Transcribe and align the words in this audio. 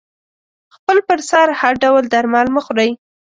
خپل 0.75 0.97
پر 1.07 1.19
سر 1.29 1.47
هر 1.61 1.73
ډول 1.83 2.03
درمل 2.13 2.47
مه 2.55 2.61
خوری 2.65 2.91